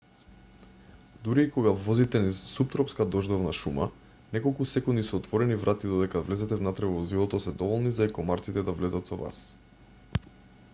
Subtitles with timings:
[1.25, 3.87] дури и кога возите низ суптропска дождовна шума
[4.37, 8.13] неколку секунди со отворени врати додека да влезете внатре во возилото се доволни за и
[8.19, 9.41] комарците да влезат со вас